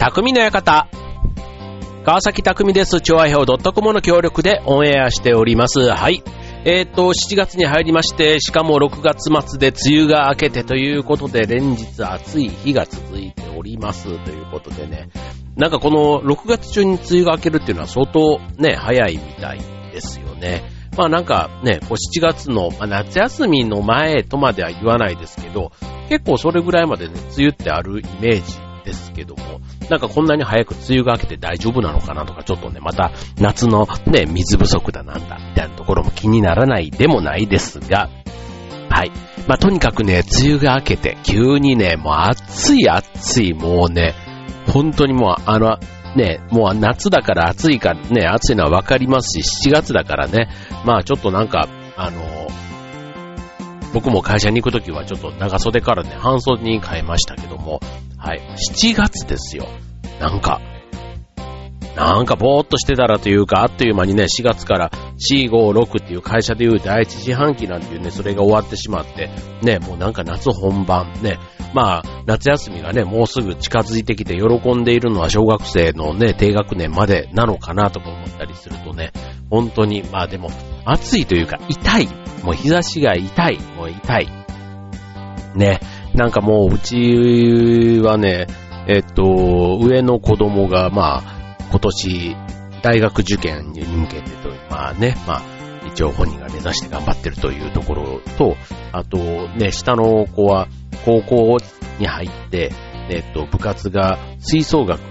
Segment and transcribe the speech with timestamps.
[0.00, 0.88] 匠の館。
[2.06, 3.02] 川崎匠です。
[3.02, 5.90] 調和表 .com の協力でオンエアしております。
[5.90, 6.22] はい。
[6.64, 15.10] えっ、ー、と、7月に入りまして、しかも6月末で梅雨が明けてということで、連日暑い日が続いておりますということでね。
[15.56, 19.60] なんかこの6月中に梅雨が明けるっていうのは相当ね、早いみたい
[19.92, 20.62] ですよね。
[20.96, 25.72] まあなんかね、こう7月の、まあ、夏休みの前とまでは言わないですけど、
[26.08, 38.08] 結構それぐらいまでね、梅雨ってあるイメージですけども、なんかこんなに早く梅雨が明けて大丈夫なのかなとか、ちょっとね、また夏のね、水不足だなんだ、みたいなところも気にならないでもないですが、
[38.90, 39.12] はい。
[39.46, 44.14] まあ、とにかくね、梅雨が明けて、急にね、もう暑い暑い、もうね、
[44.66, 45.78] 本当にもう、あの、
[46.16, 50.48] ね、もう夏だから暑いかね、暑いのはわかりますし、7月だからね、
[50.84, 52.20] まあちょっとなんか、あの、
[53.92, 57.80] 僕も会社に行くときはちょっと長袖からね、半袖に変えましたけども、
[58.16, 58.40] はい、
[58.72, 59.66] 7月ですよ。
[60.20, 60.60] なんか、
[61.96, 69.28] なんかぼーっとしてたらというか、あっという間にね、4月から4、5、6っていう会社でいう第一四半期なんていうね、それが終わってしまって、
[69.62, 71.38] ね、もうなんか夏本番、ね、
[71.74, 79.12] まあ、夏休みがね、もうすぐ近づいてきて喜んでいるのは小学生のね、低学年までなのかなとか思ったりするとね、
[79.50, 80.50] 本当に、まあでも、
[80.84, 82.08] 暑いというか、痛い。
[82.42, 83.58] もう日差しが痛い。
[83.76, 84.28] もう痛い。
[85.54, 85.80] ね、
[86.14, 88.46] なんかもううちはね、
[88.86, 92.36] えっと、上の子供が、まあ、今年、
[92.82, 95.42] 大学受験に向けてと、まあね、まあ、
[95.86, 98.56] 一応本人が目指して頑張ってるというところと、
[98.92, 99.18] あと
[99.56, 100.68] ね、下の子は
[101.04, 101.58] 高校
[101.98, 102.72] に入って、
[103.16, 105.02] えっと、部活が吹奏楽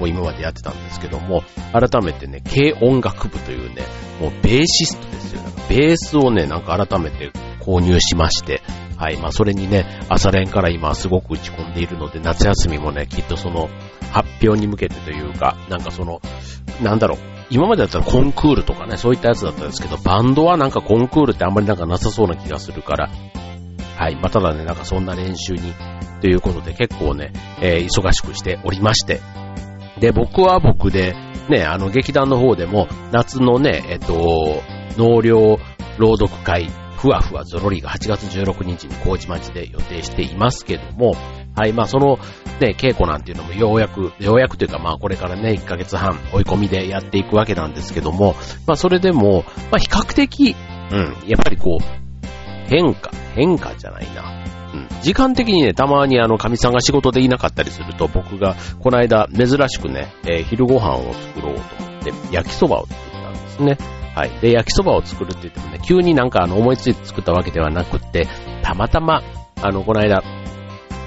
[0.00, 3.82] を今までやってたんですけども、改めてね、軽音楽部というね、
[4.20, 5.42] もうベーシストですよ。
[5.68, 7.30] ベースをね、なんか改めて
[7.60, 8.62] 購入しまして、
[8.96, 9.16] はい。
[9.16, 13.68] まあ、それにね、朝練から今すごく打ち込んでいるので、夏休みもね、きっとその、
[14.12, 16.20] 発表に向けてというか、なんかその、
[16.82, 17.18] なんだろう、
[17.50, 23.10] 今までだったらコンクールとかね、そういったやつだったんですけど、バンドはなんかコンクールってあんまりなんかなさそうな気がするから、
[23.96, 24.14] はい。
[24.16, 25.74] まあ、ただね、なんかそんな練習に、
[26.22, 29.20] ということで結構ね、えー、忙しくしておりまして。
[29.98, 31.14] で、僕は僕で、
[31.50, 34.62] ね、あの、劇団の方でも、夏のね、えっと、
[34.96, 35.58] 納涼
[35.98, 41.16] 朗読会ふわふわゾロリが8月16日に麹町で予定していますけども、
[41.56, 42.18] はい、まあその
[42.60, 48.36] ね、稽古なんていうのもようやく、ようやくというかまあこれからね、1ヶ月半追い込みでやっていくわけなんですけども、
[48.68, 50.54] まあそれでも、まあ比較的、
[50.92, 54.61] うん、やっぱりこう、変化、変化じゃないな。
[55.02, 63.78] 時間的にね、たまにあの、神さんが仕事でいなかったりすると、僕がこの間珍しくね、えー、昼ご飯を作ろうと思って、焼きそばを作ったんですね。
[64.14, 64.30] はい。
[64.40, 68.28] で、焼きそばを作るって言ってもね、急になんかあの思いついて作ったわけではなくって、
[68.62, 69.22] たまたま、
[69.62, 70.22] あの、この間、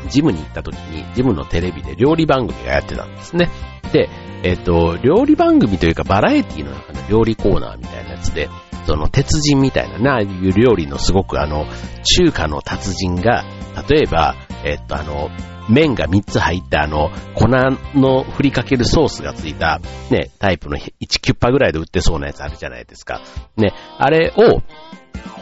[0.10, 3.50] ジムに行った時に、ジムのテレビで料理番組がやってたんですね。
[3.92, 4.10] で、
[4.44, 8.50] えっ、ー、と、料理番組というかバラエティの中の料理コーナーみたいなやつで、
[8.86, 11.66] その鉄人みたいなな、ああいう料理のすごくあの、
[12.04, 13.44] 中華の達人が、
[13.90, 15.30] 例えば、えっ、とあの、
[15.70, 19.80] 麺が3つ入ったあの、粉の振りかけるソースがついた、
[20.12, 23.22] ね、タイプの1キュッパぐらいで売ってそうなやつあるじゃないですか。
[23.58, 24.62] ね、あれを、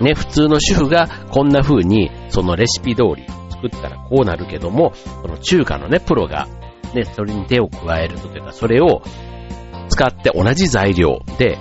[0.04, 6.48] ね、普通の主婦がこんな風に、そのレシピ通り作ったらこうなるけども、その中華のね、プロが、
[6.94, 9.02] ね、それに手を加えるというか、それを
[9.90, 11.58] 使って同じ材料で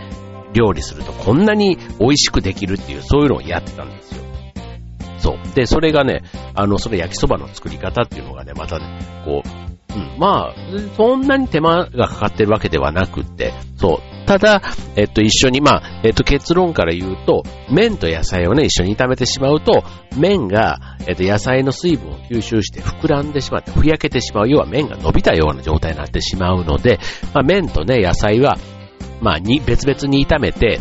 [0.52, 4.11] 料理するとこんなに美味しくできるっていう、そういうのをやってたんです。
[5.22, 5.54] そう。
[5.54, 6.22] で、それがね、
[6.54, 9.62] あの、それ焼きそばの作り方っていうのがね、またね、こう、
[9.94, 10.54] うん、まあ、
[10.96, 14.26] そんなに手間がかかってるわけではなくって、そう。
[14.26, 14.62] ただ、
[14.96, 19.84] えっと、一緒に、まあ、えっと、結論から言うと、麺と野菜をね、一緒に炒めてしまうと、
[20.16, 24.48] 麺が、えっと、野菜の水分を吸収して膨らんでしまって、ふやけてしまう。
[24.48, 26.98] 要は麺が伸びたような状態になってしまうので、
[27.34, 28.56] まあ、麺とね、野菜は、
[29.20, 30.80] まあ、に、別々に炒めて、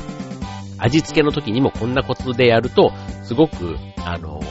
[0.78, 2.92] 味付けの時にもこんなコツでやると、
[3.24, 4.42] すごく、あの、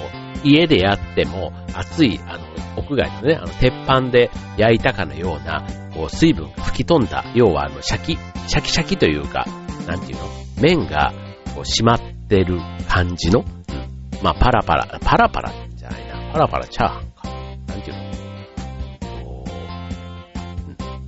[0.44, 8.17] 家でやっても熱い、あの、屋外のね、あの、鉄板で焼いたかのような、こう、水分が吹き飛んだ、要はあの、シャキ、
[8.47, 9.47] シャキシャキというか、
[9.87, 10.29] なんていうの
[10.61, 11.12] 麺が、
[11.55, 12.58] こう、締まってる
[12.88, 17.29] 感じの、うん、まあ、パラパラ、パラパラじゃないな、パラパラチャーハンか。
[17.67, 18.11] なんていうの。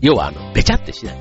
[0.01, 1.17] 要はあの、べちゃってしない。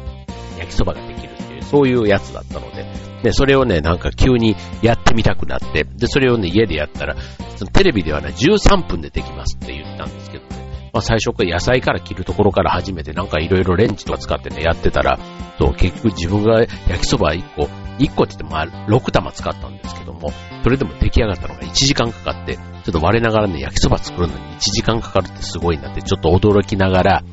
[0.58, 1.31] 焼きそばができる、
[1.72, 2.86] そういうやつだったので、
[3.24, 7.16] で、それをね、なんか急にやってみたくなって、で、それをね、家でやったら、
[7.56, 10.90] そのテレビではね、13分でできますって言ったんですけどね。
[10.94, 15.18] まあ最初から野菜から切るところから始めて、なんかいろいろレンジとか使ってね、やってたら、
[15.58, 17.70] そう、結局自分が焼きそば1個、
[18.00, 20.34] 1個って言ってもまあ6玉使ったんですけども、
[20.64, 27.24] それでも出来上がったのが1時間かかって、ちょっと我ながらね、焼きそば作るのに1時間かかるってすごいなって、ちょっと驚きながら、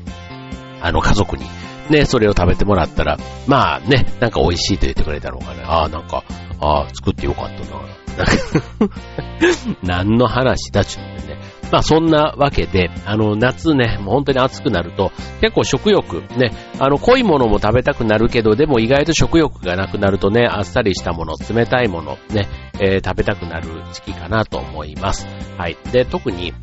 [0.81, 1.43] あの家族に
[1.89, 5.63] ね、それを食べてもらったら、まあね、なんか美味しいと言ってくれたのかね。
[5.65, 6.23] ああ、なんか、
[6.59, 7.99] ああ、作ってよかったな。
[9.83, 11.39] 何の話だちゅってね。
[11.71, 22.47] まあそんなわけで、あの夏ね、もう本当に暑くなると、結構食欲、ね、あの濃いものも食べたくなるけど、でも意外と食欲がなくなるとね、あっさりしたもの、冷たいもの、ね、
[22.79, 25.27] えー、食べたくなる時期かなと思います。
[25.57, 25.77] はい。
[25.91, 26.53] で、特に、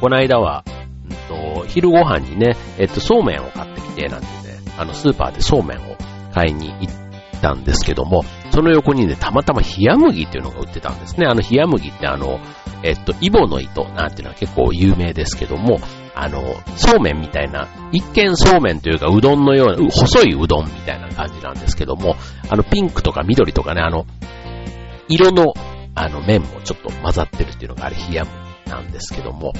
[0.00, 0.64] この間は、
[1.10, 4.26] うんと、昼ご飯にね、えっと、そうめんを買ってきて、なんて、
[4.78, 5.96] あの、スーパーでそうめんを
[6.32, 9.66] 買いに行ったんですけども、その横にね、たまたま冷
[9.96, 11.26] 麦っていうのが売ってたんですね。
[11.26, 12.40] あの冷麦ってあの、
[12.82, 15.80] えっと、イボの糸なんていうのは結構有名ですけども、
[16.14, 22.16] あの、そうめんみたいな、一見そうめんというかうどんのような、細いうどんみたいな感じなんですけども、
[22.48, 24.06] あの、ピンクとか緑とかね、あの、
[25.08, 25.54] 色の、
[25.94, 28.30] あの、麺もちょっと混ざってるっていうのがあれ冷麦
[28.70, 29.52] なんですけども、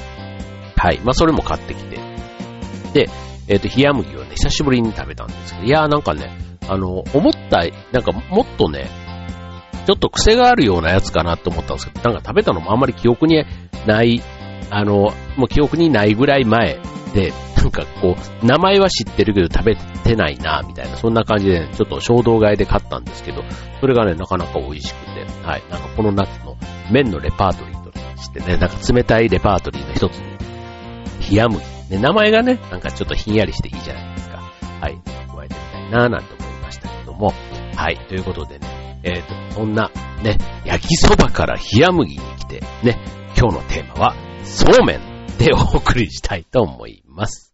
[0.76, 1.00] はい。
[1.00, 1.98] まあ、それも買ってきて。
[2.92, 3.10] で、
[3.48, 6.30] えっ、ー、と、冷麦をね、久しぶりに食べたんですけど、いやーなんかね、
[6.68, 8.88] あの、思った、なんかもっとね、
[9.86, 13.44] ちょっと癖があるようなやつかなと思ったんですけど、なんか食べたのもあんまり記憶に
[13.86, 14.22] ない、
[14.70, 16.78] あの、もう記憶にないぐらい前
[17.14, 23.42] で、なんかこう、名前は知ってるけど食べてないな、みたいな、そんな感じで、ね、ちょっと衝動買いで買ったんですけど、
[23.80, 26.58] それがね、なかなか美味しくて、はい、なんかこの夏の
[26.90, 31.77] 麺のレパートリーとしてね、なんか冷たいレパートリーの一つに、冷麦。
[31.90, 34.38] ね、名前がね、なんかちょっとひんやりしていいじゃないですか。
[34.80, 37.32] はい、加えてみたいな、なんて思いましたけども、
[37.74, 39.90] はい、ということでね、えっ、ー、と、そんな、
[40.22, 41.62] ね、焼きそばから冷
[41.92, 42.98] 麦に来て、ね、
[43.36, 44.14] 今日のテーマは、
[44.44, 45.00] そうめん
[45.38, 47.47] でお送りしたいと思います。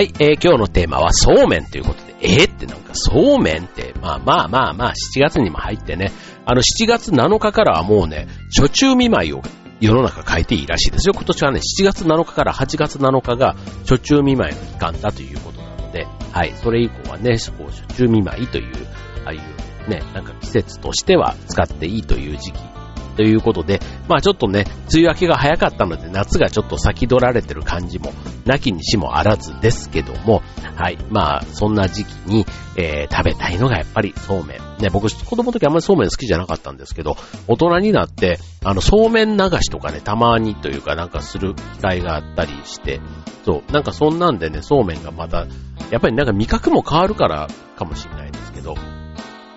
[0.00, 6.10] はい、えー、今日のテーマはそうめんということで、えー、ってなんかそうめんって、まあまあまあまあ、7月にも入ってね、
[6.46, 8.26] あの7月7日からはもうね、
[8.56, 9.42] 初中見舞いを
[9.78, 11.12] 世の中変えていいらしいですよ。
[11.14, 17.52] 今年はね、7月7日から8月7日が初中見舞いの期間だということなので、はい、それ以降はね、初
[17.94, 18.86] 中見舞いという、
[19.26, 22.79] ああいうね、なんか季節としては使っていいという時期
[23.20, 28.14] ということで、まあちょっとね、梅雨明けが早かったので夏がちょっと先取られてる感じも、
[28.46, 30.40] なきにしもあらずですけども、
[30.74, 30.96] はい。
[31.10, 32.46] まあそんな時期に、
[32.78, 34.58] えー、食べたいのがやっぱりそうめん。
[34.80, 43.02] ね、僕子供の時あんまりそうめん好きじゃなかったんですけど、大人になって、あの、そうめん流しとかね、たまにというかなんかする機会があったりして、
[43.44, 45.46] そう、なんかそんなんでね、そうめんがまた、
[45.90, 48.76] やっぱりなんか味覚も変わるからかもしれないですけど、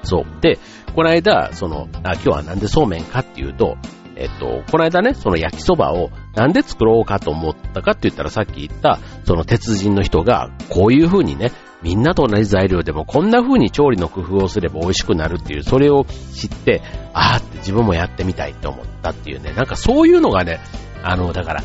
[0.03, 0.41] そう。
[0.41, 0.59] で、
[0.95, 3.77] この間、その、あ、今日はなんでそうめんかっていうと、
[4.15, 11.51] えっと、この間ね、その焼きそばをなんで作ろうかと思ったかって言ったらさっき言った、その鉄人の人が、こういう風にね、
[11.81, 16.81] みんなと同じ材料でもこんな風に調理の工夫をすれば美味しくなるっていう、それを知って、
[17.13, 20.59] あーって自分もやってみたいって思ったっていうね、なんかそういうのがね、
[21.03, 21.63] あの、だから、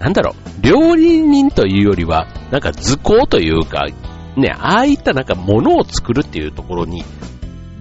[0.00, 3.86] なんだろう、料理人というよりは、なんか図工というか、
[4.36, 7.04] ね、ああいったなんか物を作るっていうところに、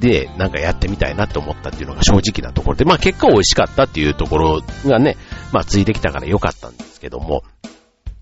[0.03, 5.15] で、なんかやってみたいなって思ったっていうのが正直なところで、まあ結果美味しかったっていうところがね、
[5.53, 7.43] まあついてきたから良かったんですけども、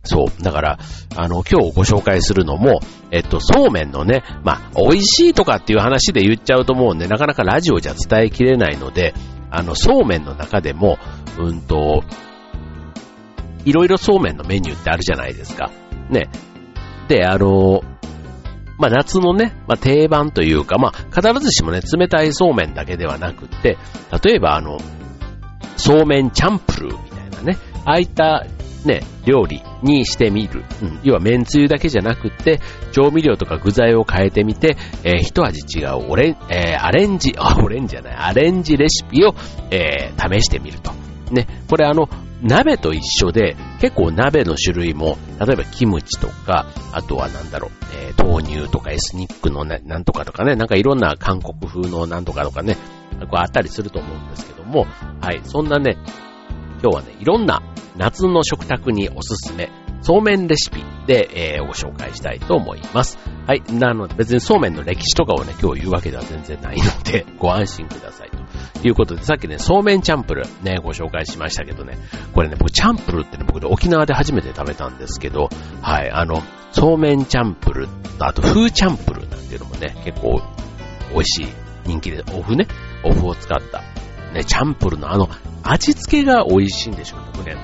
[0.03, 0.43] そう。
[0.43, 0.79] だから、
[1.15, 9.13] あの、今日ご紹介するのも、えっと、そうめんのね、まあ、美味しいとかっていう話で言っちゃうと思うんで、なかなかラジオじゃ伝えきれないので、
[9.51, 10.97] あの、そうめんの中でも、
[11.37, 12.03] うんと、
[13.65, 15.69] いろいろそうめんのメニューってあるじゃないですか。
[16.09, 16.29] ね。
[17.07, 17.81] で、あの、
[18.81, 23.77] まあ夏のね、まあ定番というか、まあ必ずしもね、冷たいそうめんだけではなくって、
[24.23, 24.79] 例えばあの、
[25.77, 28.45] そうめんチャンプルーみたいなね、ああいった
[28.83, 30.63] ね、料理にしてみる。
[30.81, 32.59] うん、要は麺つゆだけじゃなくって、
[32.91, 39.35] 調味料とか具材を変えてみて、えー、一味違うオレン、えー、アレンジ、あ、オレンジじゃない、アレンジレシピを、
[39.69, 40.91] えー、試してみると。
[41.31, 42.09] ね、これあの、
[42.41, 52.77] 鍋と一緒で、結構鍋の種類も、例えばキムチとか、あとはなんだろう、えー、豆乳とかエスニックの、ね、なんとかとかね、なんかいろんな韓国風のなんとかとかね、
[53.29, 54.87] こうあったりすると思うんですけども、
[55.21, 55.97] はい、そんなね、
[56.81, 57.61] 今日はね、いろんな
[57.95, 59.69] 夏の食卓におすすめ、
[60.01, 63.19] そうめんレシピで、えー、ご紹介したいと思います。
[63.45, 63.61] はい。
[63.71, 68.30] なので別にそうめんの歴史とかをね、今日言うわけでは全然ないので、ご安心ください。
[68.83, 71.97] いうことで、さっきね、そうめんチャンプルね、ご紹介しましたけどね、
[72.33, 75.49] これね、僕チャンプルってね、僕沖縄で初めて食べたんですけど、
[75.81, 76.41] はい、あの、
[76.71, 77.87] そうめんチャンプル、
[78.19, 80.41] あと、風チャンプルなんていうのもね、結構
[81.13, 81.47] 美味しい
[81.85, 82.67] 人気で、お麩ね、
[83.03, 83.81] お麩を使った
[84.33, 85.29] ね、チャンプルのあの、
[85.63, 87.55] 味付けが美味しいんでしょう、僕ね。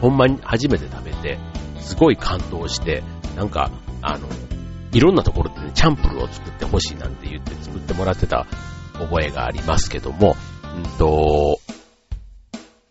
[0.00, 1.38] ほんまに初めて食べて、
[1.80, 3.02] すごい感動して、
[3.36, 3.70] なんか、
[4.02, 4.28] あの、
[4.92, 8.46] いろんなところでね、チャンプルを作ってほしいなんて言って作ってもらってた
[8.98, 10.36] 覚えがありますけども、
[10.76, 11.60] うんと、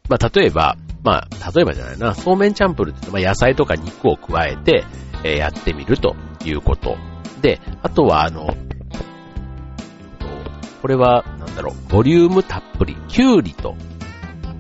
[0.10, 4.86] まあ、例えば、まあ、例えばじゃないな、そうめんチャンプルって、まあ、野菜とか肉を加えて、
[5.24, 6.98] えー、やってみるということ。
[7.42, 8.48] で、あとは、あの、
[10.82, 13.76] これは、なんだろう、ボリュームたっぷり、きゅうりと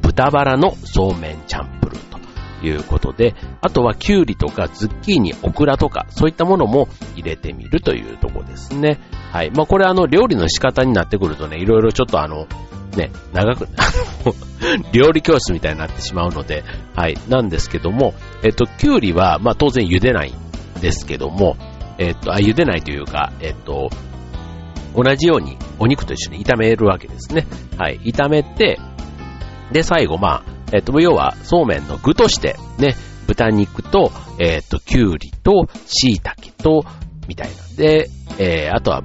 [0.02, 9.00] 豚バラのそうめんチャンプルということで、あとはきゅうりとかズッキーニ、オクラとか、そういったものも入れてみるというとこですね。
[9.32, 9.52] はい。
[9.52, 12.48] まあ、これあの、料理の仕方になってくるとね、いろいろちょっとあの、
[12.96, 13.84] ね、長く、あ
[14.26, 16.64] の、料理教室みたいになってしまうので、
[16.96, 17.18] はい。
[17.30, 21.58] なんですけども、えっと、きゅうりは、まあ、当然茹でないんですけども、
[22.00, 23.90] えっと、あ、茹でないというか、えっと、
[24.96, 27.46] 同じようにお肉と一緒に炒めるわけですね。
[27.78, 28.00] はい。
[28.00, 28.80] 炒めて、
[29.72, 32.96] で、最後、まあ、えっと、要は、そうめんの具として、ね、
[33.28, 36.86] 豚肉と、えっと、きゅうりと、椎茸と、
[37.28, 37.56] みたいな。
[37.76, 39.04] で、えー、あとは、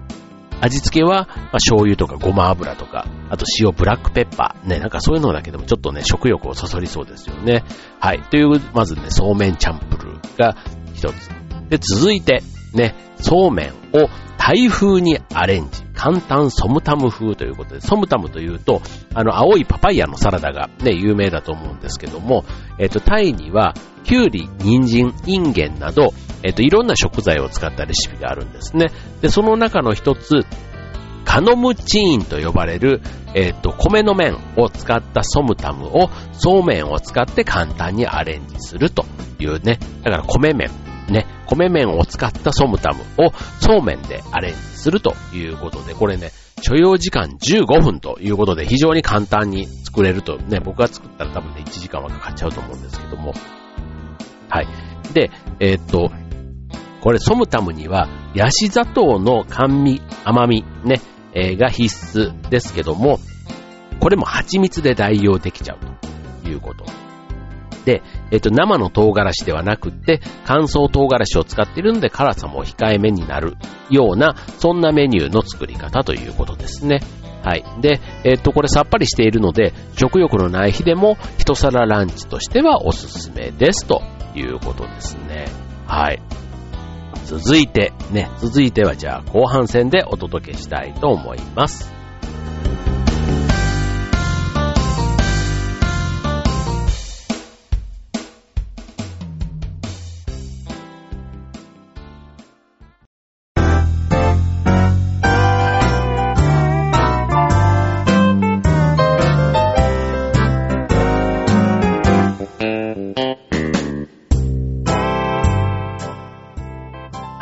[0.60, 4.68] 味付けは、まあ、醤油とかごま油とか、あと塩、ブラックペッパー。
[4.68, 7.64] ね、なんかそういうのだけでもちょっとね、食欲をそそりそうですよね。
[7.98, 8.22] はい。
[8.30, 10.56] という、まずね、そうめんチャンプルーが
[10.94, 11.30] 一つ。
[11.68, 12.42] で、続いて、
[12.74, 15.82] ね、そうめんをタイ風にアレンジ。
[15.94, 18.82] 簡単ソムタム風ということで、ソムタムというと、
[19.14, 22.44] あの、青いパパイヤのサラダがね、有名だと思うんですけども、
[22.80, 26.12] えっ、と、タイには、キュウリ、人参、インゲンなど、
[26.42, 28.90] えっ、と、いろんな食材を使ったレシピがあるんですね。
[29.20, 30.44] で、その中の一つ、
[31.24, 33.00] カノムチーンと呼ばれる、
[33.34, 39.04] えっ、と、米の麺を使ったソムタムを、そうめんを使って簡単にアレンジすると
[39.38, 40.68] いうね、だから米麺
[41.12, 53.34] ね、米麺を使ったソムタムをそうめんでアレンジするということで、これね、所要時間15分ということで非常に簡単に作れると、ね、僕が作ったら多分ね、1時間はかかっちゃうと思うんですけども。
[54.48, 54.68] はい。
[55.12, 56.10] で、えー、っと、
[57.00, 61.00] これソムタムには、ヤシ砂糖の甘味、甘み、ね、
[61.34, 63.18] えー、が必須ですけども、
[64.00, 65.78] これも蜂蜜で代用できちゃう
[66.42, 66.84] ということ
[67.84, 73.56] で、えっと、生の唐辛子ではなくって、乾燥唐辛子を使っているので辛さも控えめになる
[73.90, 77.00] ような、そんなメニューの作り方ということですね。
[77.42, 77.64] はい。
[77.80, 84.02] で、えっと、これさっぱりしているので、食欲のない日でも一皿ランチとしてはおすすめですと
[84.34, 85.46] いうことですね。
[85.86, 86.22] はい。
[87.24, 92.01] 続いて、ね、続いてはじゃあ後半戦でお届けしたいと思います。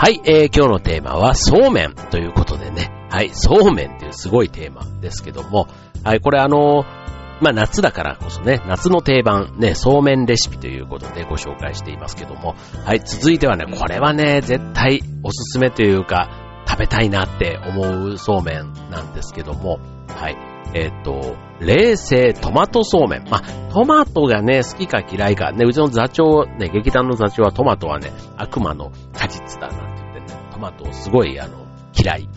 [0.02, 2.90] はい、えー、今日のテーマはそうめんということでね。
[3.10, 5.68] はい、そうめんっていうすごいテーマですけども、
[6.02, 6.86] はい、これあのー、
[7.42, 16.30] まあ、夏だからこそね、夏の定番、ね、そうめんレシピということでご紹介していますけども、はい、続いてはね、これはね、絶対おすすめというか、
[16.66, 20.36] 食べたいなって思うそうめんなんですけども、はい、
[20.72, 23.28] えっ、と、冷製トマトそうめん。
[23.28, 25.52] まあ、トマトがね、好きか嫌いか。
[25.52, 29.89] ね、うちの座長、ね、劇団の座長はトマトはね、悪魔の果実だな
[30.60, 31.66] マトすごいあの、
[31.98, 32.28] 嫌い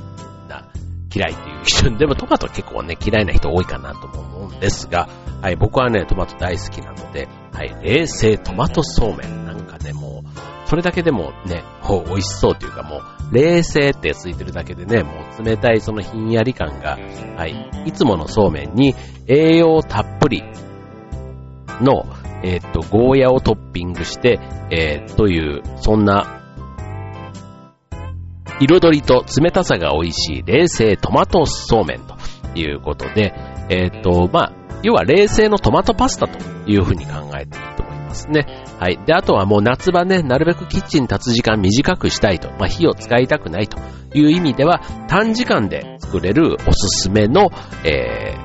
[0.49, 0.65] な、
[1.13, 5.07] 嫌いっていう人、でもトマト結構ね、嫌いな人多いかなと思うんですが、
[5.41, 10.23] はい、僕はね、トマト大好きなので、はい、冷製トマトそうめんなんかね、も、
[10.65, 13.01] それだけでもね、こう、美味しそうというかも
[13.31, 16.97] う、冷製ってついてるだけでね、もう冷たいそのひんやり感が、
[17.37, 18.95] はい、いつものそうめんに
[19.27, 20.43] 栄養たっぷり
[21.81, 22.05] の、
[22.43, 24.39] えー、っと、ゴーヤをトッピングして、
[24.69, 26.42] えー、という、そんな
[28.59, 32.15] 彩りと冷たさが美味しい冷製トマトそうめんと
[32.55, 33.33] いうことで、
[33.69, 36.37] えっ、と、まあ、要は冷製のトマトパスタと
[36.69, 38.65] いうふうに考えていいと思いますね。
[38.79, 38.99] はい。
[39.05, 43.77] で、あとはもう夏場ね、なるべくキッチンに立つ時間短くしたいと、まあ、火を使いたくないと
[44.13, 47.49] いう意味では、短時間で作れるおすすめの、
[47.85, 48.35] え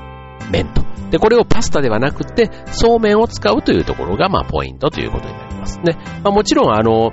[0.41, 0.83] ー、麺と。
[1.11, 5.97] で、これをパスタではなくて、そうめんを使うというところが、まあ、ポイントということになりますね。
[6.23, 7.13] まあ、もちろん、あの、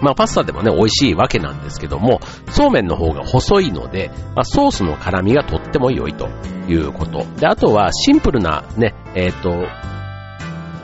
[0.00, 6.28] まあパスタでもね、美味しいわけなんですけども、そうめんの方が細いので、まあ、ソースの辛みがとっても良いと
[6.68, 7.24] いうこと。
[7.38, 9.66] で、あとはシンプルなね、えっ、ー、と、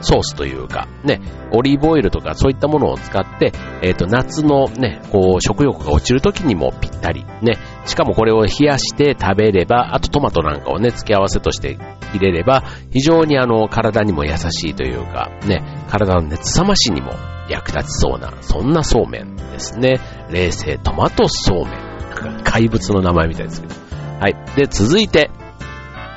[0.01, 11.77] ソースというか、ね、オリーブオイルとかそういったものを使って、えっ、ー、と、夏のね、こう、食欲が落ちる時にもぴったり、ね、しかもこれを冷やして食べれば、あとトマトなんかをね、付け合わせとして
[12.17, 17.13] 入れれば、非常にあの、体にも優しいというか、ね、体の熱冷ましにも
[17.49, 19.99] 役立ちそうな、そんなそうめんですね。
[20.29, 22.43] 冷製トマトそうめん。
[22.43, 23.75] 怪物の名前みたいですけど。
[24.19, 24.35] はい。
[24.55, 25.31] で、続いて、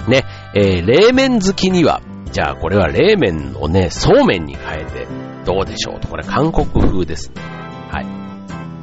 [0.08, 0.24] ね、
[0.54, 2.00] えー、冷麺好きには、
[2.32, 5.06] じゃあこれは冷麺をね、そうめんに変えて
[5.44, 6.08] どうでしょうと。
[6.08, 7.55] これ韓国風ですね。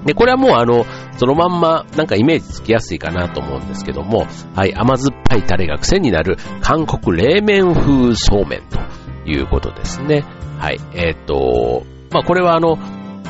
[0.05, 0.85] で、これはもうあの、
[1.17, 8.79] そのまんまなんかイメージつきやすいかなと思うんですけども、はい、甘酸っぱいタレが癖になる韓国冷麺風そうめんと
[9.25, 10.25] いうことですね。
[10.59, 12.77] はい、えっ、ー、と、まあこれはあの、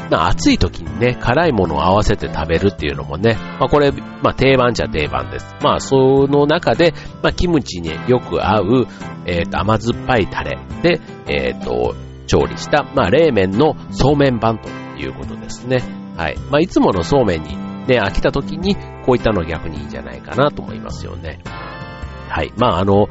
[0.10, 5.56] まあ、暑い時にね、辛いものを合わせて食べるっていうのもね、まあ、これ、まあ、定番じゃ定番です。
[5.62, 8.88] まあ、その中で、まあ、キムチによく合う、
[9.26, 11.96] えっ、ー、と、甘酸っぱいタレで、えっ、ー、と、
[12.28, 16.03] 調理した、まあ、冷麺のそうめん版ということですね。
[16.18, 16.38] はい。
[16.50, 17.56] まあ、いつものそうめんに
[17.88, 21.40] ね、飽きた時に、こういったの逆にいいんじゃないかなと思いますよね。
[22.30, 22.54] はい。
[22.58, 23.08] まあ、あの、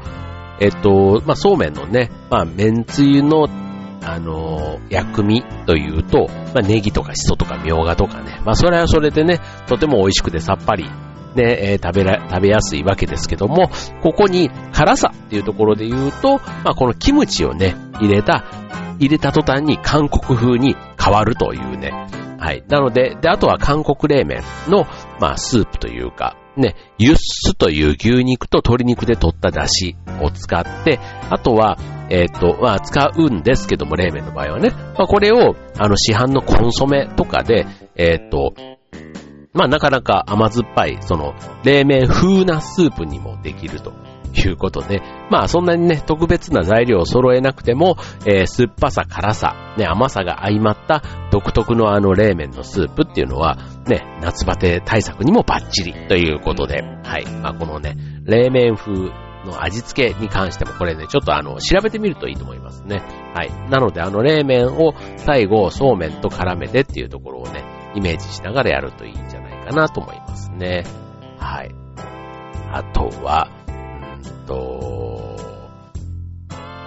[0.59, 3.47] えっと、まあ、そうめんのね、まあ、麺つゆの
[4.05, 10.89] あの薬味というと、まあ、ネギとかシソとかみょうがとかね、まあ、それはそれでね、とても美味しくてさっぱり、
[11.35, 13.69] ね、えー、食べら、食べやすいわけですけども、
[14.01, 18.43] ここに辛さっていうところで言うと、まあ、このキムチをね、入れた、
[18.99, 21.91] 入れた途端に韓国風に変わるというね、
[22.43, 22.63] はい。
[22.67, 24.85] なので、で、あとは韓国冷麺の、
[25.17, 31.77] まあ、スープというか、ね、ユッスという牛肉と鶏肉で取った出汁を使って、あとは、
[32.09, 38.53] えっ、ー、と、まあ、使うんですけども、冷麺の場合はね、まあ、これを、あの、市販のコンソメとかで、えっ、ー、と、
[39.53, 43.93] まあ、なかなか甘酸っぱい、その、冷麺風なスープにもできると
[44.33, 57.25] ということで、まあそんなにね、特別な材料を揃えなくても、えー、酸っぱさ、辛さ、ね、甘さが相まった独特のあの冷麺のスープっていうのは、ね、夏バテ対策にもバッチリということで、はい。
[57.25, 59.11] まあこのね、冷麺風
[59.45, 63.01] の味付けに関してもこれね、ちょっとあの、調べてみるといいと思いますね。
[63.33, 63.51] はい。
[63.69, 67.63] なのであの冷麺を最後、そうめんと絡めてっていうところをね、
[67.95, 70.83] イメージしながらやるといいんじゃないかなと思いますね。
[71.37, 71.75] はい。
[72.71, 73.49] あとは、
[74.47, 75.37] と、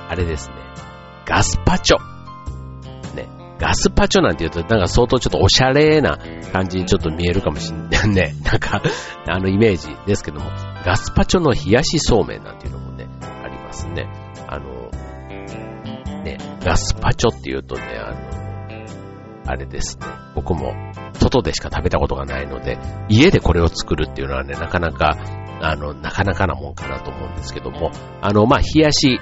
[0.09, 0.55] あれですね。
[1.27, 1.99] ガスパチョ。
[3.15, 3.29] ね。
[3.59, 6.19] ガスパチョなんて言うと、なんか相当ちょっとおしゃれな
[6.53, 8.35] 感じにちょっと見えるかもしんない ね。
[8.45, 8.83] なんか、
[9.29, 10.51] あのイメージですけども、
[10.85, 13.09] ガスパチョの冷やしそうめんなんていうのもね、
[13.43, 14.09] ありますね。
[14.47, 14.91] あの、
[16.23, 18.37] ね、ガスパチョっていうとね、あの、
[19.49, 20.07] あれですね。
[20.35, 20.75] 僕も
[21.15, 25.17] 外でしか食べたことがないので、家でこれを作るっていうのはね、なかなか
[25.61, 27.91] あの、なかなかなもんかなと思うんですけども、
[28.21, 29.21] あの、まあ、冷やし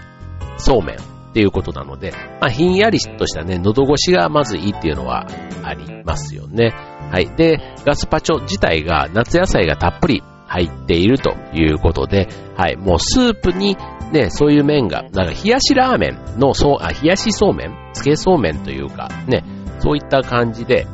[0.57, 1.01] そうめんっ
[1.33, 5.27] ていうことなので、まあ、ひんやりとしたね、喉越しがまずいいっていうのは
[5.62, 6.73] ありますよね。
[7.11, 7.29] はい。
[7.37, 12.77] で、ガスパチョ自体が夏野菜がたっぷり入っているということで、はい。
[12.77, 13.77] もうスープに
[14.12, 17.75] ね、そういう麺が、なんか冷やしラーメンの、そう、あ、冷やしそうめん？
[17.94, 19.44] つけそうめんというか、ね、
[19.81, 20.87] そういった感じで、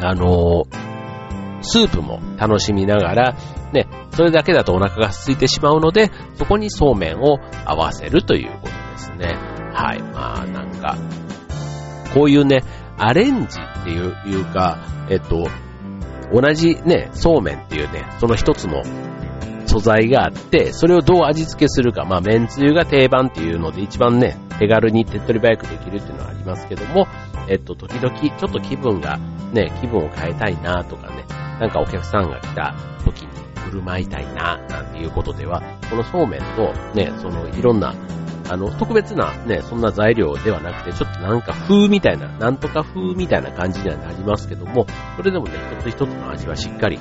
[0.00, 3.36] あのー、スープも楽しみながら、
[3.72, 3.86] ね、
[4.18, 9.36] それだけだとお腹が空いてしまうので、そこにそうめんを合わせるということですね。
[9.72, 10.02] はい。
[10.02, 10.96] まあ、なんか、
[12.12, 12.64] こういうね、
[12.96, 14.78] アレンジっていういうか、
[15.08, 15.46] えっと、
[16.32, 18.82] 同じね、そうめんっていうね、その一つの
[19.66, 27.06] 素材があって、それをどう味付けするか、まあ、麺つゆが定番っていうので一番ね、手軽に手っ取り早くできるっていうのはありますけども、
[27.48, 29.16] えっと、時々ちょっと気分が、
[29.52, 31.24] ね、気分を変えたいなとかね、
[31.60, 37.94] なんかお客さんが来た時に振る舞いたいな、なんていうことでは、このそうめんと、ね、そのいろんな、
[38.50, 46.98] あの、特別なね、そんな材料ではなくて、ちょっとなんか風みたいな、なんとか風みたいな感じにはなりますけども、それでもね、一つ一つの味はしっかり、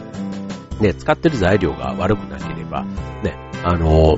[0.80, 2.84] ね、使ってる材料が悪くなければ、
[3.24, 4.18] ね、あの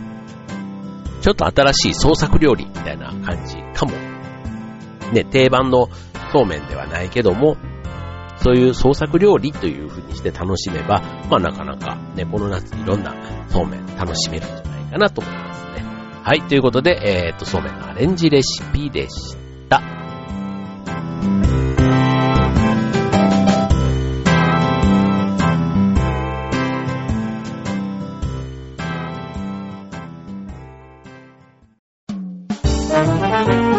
[1.22, 3.94] ちょっと新しい創作料理みたいな感じかも。
[5.14, 5.88] ね、定番の
[6.32, 7.58] そうめんではないけども、
[8.42, 13.14] そういう創作料理という風にして楽しめば、まあなかなかね、この夏いろんな
[13.50, 15.84] そうめん楽しめるんじゃないかなと思いますね。
[16.24, 19.36] はい、ということで、えー、っと、そうめんのアレンジレシピでし
[19.68, 19.82] た。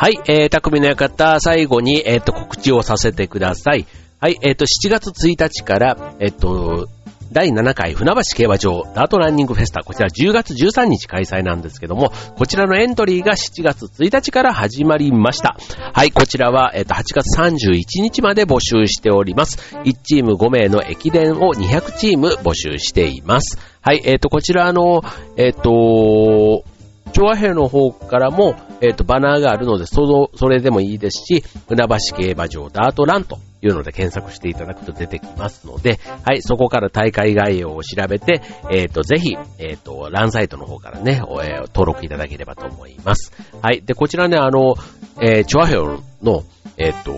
[0.00, 3.86] はい、えー、匠の館、最後に、えっ、ー、と、告知をさせてください。
[4.18, 6.88] はい、えっ、ー、と、7月1日から、えっ、ー、と、
[7.32, 15.58] 第7回船橋競馬場ダートランニングフェスタ、こちら10月13日開催なんですけども、こちらのエントリーが7月1日から始まりました。
[15.92, 19.58] はい、こちらは、えっ、と、8月31日まで募集しております。
[19.84, 23.58] 1チーム5名の駅伝を200チーム募集しています。
[23.82, 25.02] はい、えっ、と、こちらの、
[25.36, 26.64] えっ、と、
[27.10, 43.32] 調和兵の方からも、えっ、と、バナーがあるので、その、それでもいいですし、船橋競馬場ダートランというので検索していただくと出てきますので、はい、そこから大会概要を調べて、えっ、ー、と、ぜひ、えっ、ー、と、ランサイトの方からね、おえー、登録いただければと思います。
[43.60, 44.76] はい、で、こちらね、あの、
[45.20, 46.44] えー、チョアヘオの、
[46.78, 47.12] えっ、と、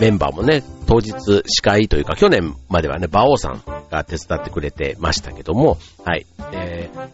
[0.00, 1.12] メンバーもね、当日
[1.44, 7.08] 司会というか、去年まではね、馬王さんが手伝ってくれてましたけども、はい、えー、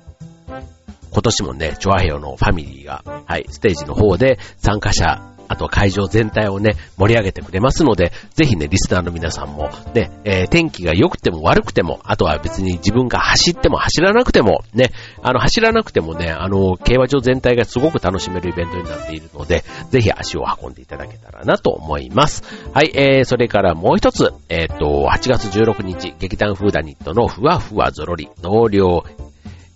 [1.15, 22.43] 今年もね、チョアヘヨのファミリーが、はい、ステージの方で参加者あと会場全体をね、盛り上げてくれますので、ぜひね、リスナーの皆さんも、ね、えー、天気が良くても悪くても、あとは別に自分が走っても走らなくても、ね、あの、走らなくてもね、あの、競馬場全体がすごく楽しめるイベントになっているので、ぜひ足を運んでいただけたらなと思います。
[22.73, 29.05] はい、えー、それからもう一つ、えっ、と、8月16日、劇団フーダニットのふわふわぞろり、納涼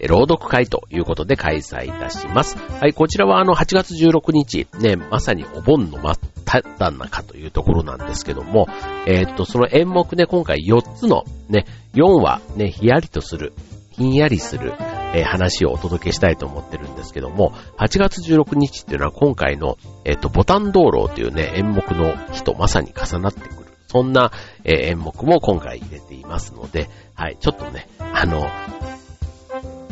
[0.06, 2.56] 朗読会ということで開催いたします。
[2.56, 8.68] はい、こちらはあの8月16日、ね、まさにお盆の真っ只中というところなんですけども、
[9.06, 13.52] えー、っと、その演目ね、今回4つのね、4話ね、ひやりとする、
[13.90, 14.74] ひんやりする、
[15.14, 23.68] えー、話をお届けしたいと思ってるんですけども、8月16日っていうのは今回の、えー、っと、ボタン道路というね、演目の日とまさに重なってくる。
[23.88, 24.32] そんな、
[24.64, 28.46] え、演目も今回入れていますので、はい、ちょっとね、あの、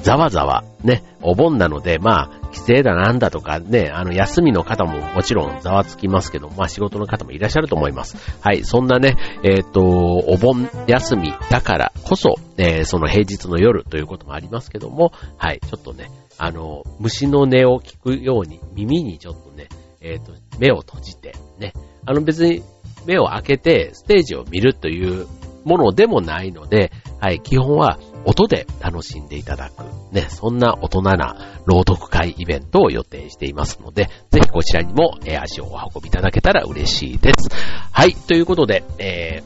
[0.02, 8.16] ざわざわ、ね、お盆なので、まあ、帰省だなんだとかね、あの、休みの方ももちろんざわつきますけど、まあ仕事の方もいらっしゃると思います。
[8.40, 19.68] はい、そんなね、えっ、ー、と、お盆休みだからこそ、えー、その平日の夜ということもありますけども、はい、ちょっとね、あの、虫の音を聞くように、耳にちょっとね、
[20.00, 21.72] えっ、ー、と、目を閉じて、ね、
[22.06, 22.62] あの別に
[23.06, 25.26] 目を開けてステージを見るという
[25.64, 37.48] ものでもないので、はい、基本は音で楽しんでいただく、ね、そんな大人な朗読会イベントを予定していますので、ぜひこちらにも、え足をお運びいただけたら嬉しいです。
[37.92, 39.42] はい、ということで、え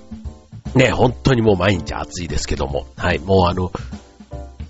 [0.75, 3.71] ー、ね、本当にもう毎日暑いですけども、はい、もうあの、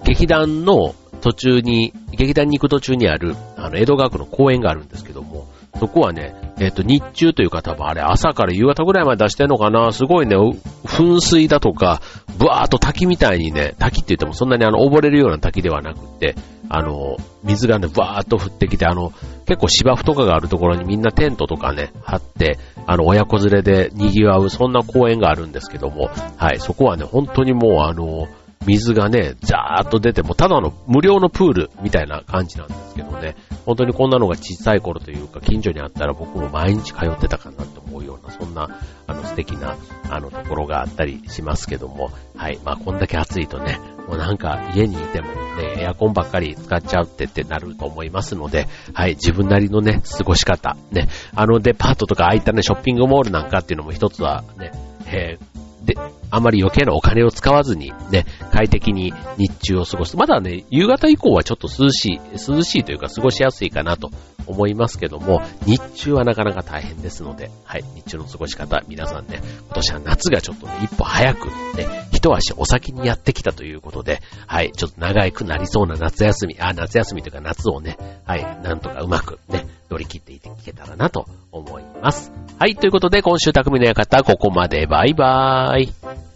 [0.05, 5.47] 劇団の途中に、劇団に行く途中にある、あの、江戸川区の公園があるんですけども、
[5.79, 12.01] そこはね、えっ、ー、と、日中というか多分あれ朝から夕方ぐらいまで出してんのかなすごいね、噴水だとか、
[12.39, 16.35] ブワーっと滝みたいにね、滝って言ってもそんなにあの、溺れるような滝ではなくて、
[16.69, 19.13] あの、水がね、ブワーっと降ってきて、あの、
[19.47, 28.29] 結構芝生とかがあるところにみんなテントとかね、張って、あの、親子連れで賑わう、そんな公園があるんですけども、はい、そこはね、本当にもうあの、
[28.67, 38.69] 水がね、ザーッと出て、もただの無料のプールみたいな感じなんですけどね、本当にこんなのが小さい頃というか、近所にあったら僕も毎日通ってたかなと思うような、そんな、
[39.07, 39.77] あの、素敵な、
[40.11, 42.59] あの、ところがあったりしますけども、はい。
[42.63, 49.13] まあ、こんだけ暑いとね、もうなんか家にいてもね、エアコンばっかり使っちゃうってってなると思いますので、はい。
[49.13, 54.73] 自分なりのね、過ごし方、ね、あのデパートとか空いったね、ショッピングモールなんかっていうのも一つはね、
[55.07, 55.95] えーで、
[56.31, 60.17] あまり余計なお金を使わずにね、快適に日中を過ごす。
[60.17, 64.11] まだね、夕方以降はちょっと涼しい、涼しいというか過ごしやすいかなと
[64.47, 82.33] 思いますけども、日中はなかなか大変ですので、はい、日中の過ごし方、皆さんね、今年は夏がちょっとね、一歩早く、ね、一足お先にやってきたということで、はい、ちょっと長くなりそうな夏休み、あ、夏休みというか夏をね、はい、なんとかうまくね、乗り切っていけたらなと思います。
[82.59, 86.30] はい、ということで今週匠の館ここまでバイバーイ。